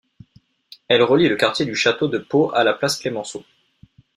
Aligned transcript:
Elle 0.87 1.03
relie 1.03 1.29
le 1.29 1.35
quartier 1.35 1.63
du 1.63 1.75
château 1.75 2.07
de 2.07 2.17
Pau 2.17 2.51
à 2.55 2.63
la 2.63 2.73
place 2.73 2.97
Clemenceau. 2.97 3.43